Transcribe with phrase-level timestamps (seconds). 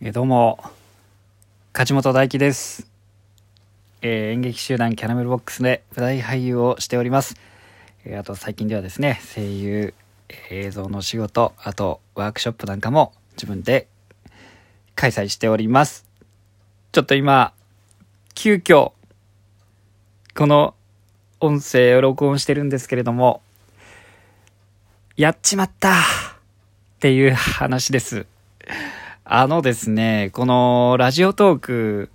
[0.00, 0.60] えどうも
[1.72, 2.88] 梶本大輝です、
[4.00, 7.34] えー演劇集団キャラメルボックスで舞台俳優をしております、
[8.04, 9.94] えーあと最近ではですね声優
[10.50, 13.88] 映像の仕事あとワークショップなんかも自分で
[14.94, 16.06] 開催しております。
[16.92, 17.52] ちょっと今
[18.36, 18.92] 急遽
[20.36, 20.74] この
[21.40, 23.42] 音声を録音してるんですけれども
[25.16, 26.02] やっちまったっ
[27.00, 28.26] ていう話です。
[29.30, 32.10] あのですね、このラジオトーク、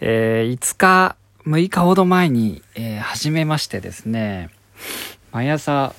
[0.00, 4.48] えー5日、6日ほど前に、えー始めましてですね、
[5.32, 5.94] 毎朝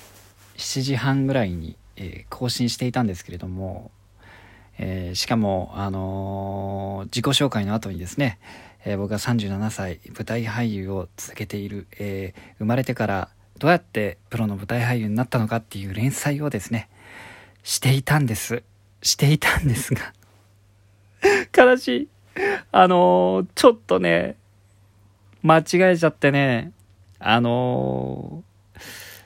[0.57, 3.91] 7時半ぐらいに、えー更新していたんですけれども、
[4.79, 8.39] えーしかも、あのー自己紹介の後にですね、
[8.85, 13.29] えー僕が37歳、舞台俳優を続けている、えー生まれてから
[13.59, 16.89] どうやってプロの舞台俳優になったのかっていう連載をですね、
[17.61, 18.63] していたんです。
[19.03, 20.13] していたんですが、
[21.55, 22.07] 悲しい。
[22.71, 24.35] あのーちょっとね、
[25.43, 26.71] 間違えちゃってね、
[27.19, 28.79] あのー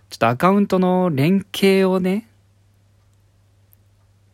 [0.09, 2.27] ちょっとアカウントの連携をね、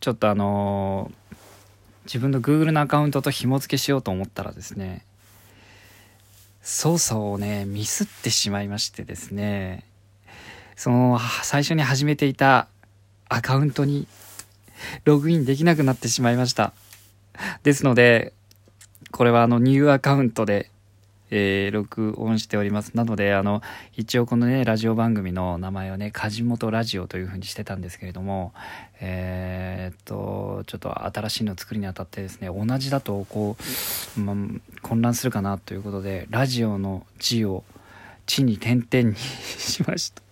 [0.00, 1.24] ちょっとあのー
[2.04, 5.04] 自分の Google のアカウントと紐付けしようと思ったらですね、
[6.62, 9.84] 操作をね、ミスってしまいましてですね、
[10.76, 12.68] その、最初に始めていた
[13.28, 14.06] アカウントに
[15.04, 16.72] ログインできなくなってしまいました。
[17.62, 18.32] ですので、
[19.10, 20.70] これはあのニューアカウントで、
[21.30, 22.92] えー録音しております。
[22.94, 23.62] なので、あの、
[23.96, 28.52] 一応このね、ラジオ番組の名前をね、梶本ラジオというふうにしてたんですけれども、
[29.00, 33.56] えーっと、ちょっと新しいの作りにあたってですね、同じだとこ
[34.16, 34.36] う、ま
[34.82, 37.64] 混乱するかなということで、ラジオの字を
[38.26, 40.23] 地に点々に しました。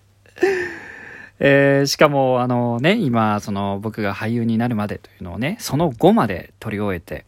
[1.44, 7.24] えーしかも、あのね、今、その僕が俳優になるまでというのをね、その5まで取り終えて、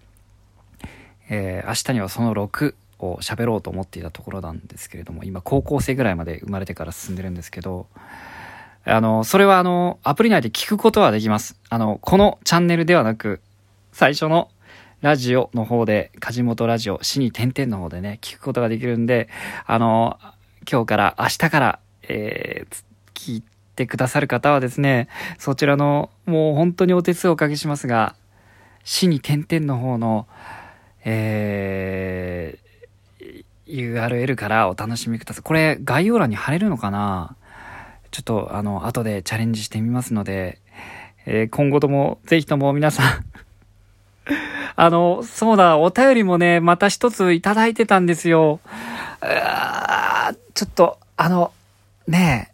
[1.29, 7.89] えー明日にはその6を喋ろうと思っていたところなんですけれども、今高校生ぐらいまで生まれてから進んでるんですけど、
[8.85, 11.58] あの、それはあの、アプリ内で聞くことはできます。
[11.69, 13.41] あの、このチャンネルではなく、
[13.91, 14.48] 最初の
[15.01, 19.29] ラジオの方で、梶本ラジオ、死に点々の方でね、聞くことができるんで、
[19.67, 20.20] あの、
[20.70, 23.42] 今日から、明日から、えー聞い
[23.74, 25.08] てくださる方はですね、
[25.39, 28.14] そちらの、もう本当にお手数をおかけしますが、
[28.85, 30.27] 死に点々の方の、
[31.05, 32.64] えー
[33.67, 35.42] URL からお楽しみください。
[35.42, 37.34] これ概要欄に貼れるのかな？
[38.11, 40.58] ちょっとあの、後でチャレンジしてみますので、
[41.27, 43.24] えー今後ともぜひとも皆さん、
[44.77, 48.61] あの、そうだ、お便りもね、また一ついただいてたんですよ。
[49.23, 51.51] うわーちょっと、あの、
[52.07, 52.54] ねえ、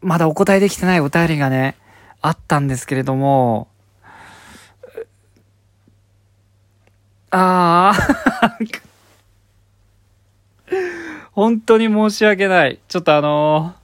[0.00, 1.76] まだお答えできてないお便りがね、
[2.20, 3.68] あったんですけれども、
[7.30, 8.80] あー
[11.32, 12.78] 本当に申し訳ない。
[12.88, 13.74] ちょっとあの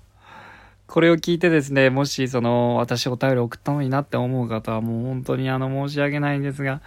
[0.95, 6.81] これを聞いてですね、もしその、私お便り送ったのになって思う方はもう本当にあの、申し訳ないんですが、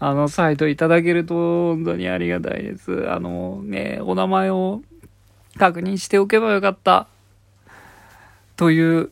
[0.00, 1.34] あの、サイトいただけると
[1.74, 3.08] 本当にありがたいです。
[3.08, 4.82] あのね、お名前を
[5.56, 7.06] 確認しておけばよかった。
[8.56, 9.10] という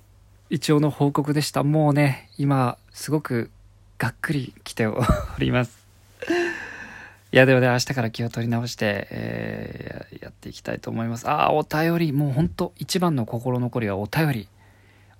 [0.50, 1.64] 一応の報告でした。
[1.64, 3.50] もうね、今、すごく
[3.98, 5.02] がっくり来てお
[5.38, 5.84] ります。
[7.32, 11.28] いや、でもね、明日から気を取り直して、えーやっていきたいと思います。
[11.28, 14.48] ああ、お便り、もうほんと、一番の心残りはお便り。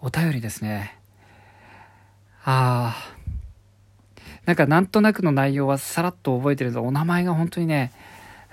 [0.00, 0.97] お便りですね。
[2.44, 3.16] ああ。
[4.44, 7.91] なんか、なんとなくの内容はさらっと覚えてるんですお名前が本当にね、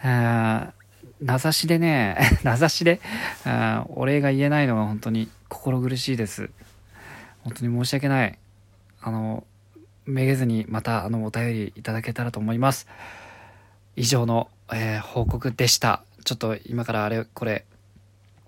[0.02, 0.79] えー
[1.22, 3.02] 名指しでね、 名指しで、
[3.46, 6.50] あお礼が言えないのが本当に心苦しいです。
[7.44, 8.38] 本当に申し訳ない。
[9.02, 9.46] あの、
[10.06, 12.88] めげずにまたあのお便りいただけたらと思います。
[13.96, 16.04] 以上の、えー報告でした。
[16.24, 17.66] ちょっと今からあれこれ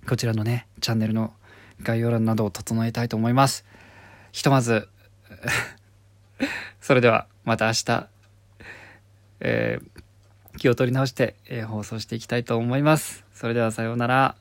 [0.08, 1.34] こちらのねチャンネルの
[1.82, 3.66] 概要欄などを整えたいと思います。
[4.32, 4.88] ひとまず
[6.80, 8.08] それではまた明日、
[9.42, 10.02] えー
[10.62, 13.24] 気を取り直して、えー放送していきたいと思います。
[13.34, 14.41] それではさようなら。